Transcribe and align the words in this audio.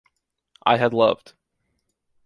I 0.65 0.77
had 0.77 0.95
loved. 0.95 1.35